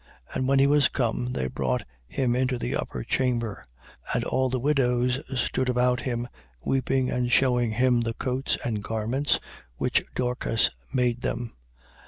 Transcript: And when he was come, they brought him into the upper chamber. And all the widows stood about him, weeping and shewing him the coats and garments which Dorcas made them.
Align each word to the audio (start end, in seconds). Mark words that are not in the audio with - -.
And 0.33 0.47
when 0.47 0.57
he 0.57 0.65
was 0.65 0.87
come, 0.89 1.33
they 1.33 1.45
brought 1.45 1.83
him 2.07 2.35
into 2.35 2.57
the 2.57 2.75
upper 2.75 3.03
chamber. 3.03 3.67
And 4.15 4.23
all 4.23 4.49
the 4.49 4.59
widows 4.59 5.21
stood 5.39 5.69
about 5.69 5.99
him, 6.01 6.27
weeping 6.59 7.11
and 7.11 7.31
shewing 7.31 7.73
him 7.73 8.01
the 8.01 8.15
coats 8.15 8.57
and 8.65 8.81
garments 8.81 9.39
which 9.75 10.03
Dorcas 10.15 10.71
made 10.91 11.21
them. 11.21 11.53